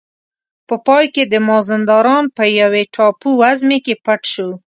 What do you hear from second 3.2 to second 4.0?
وزمې کې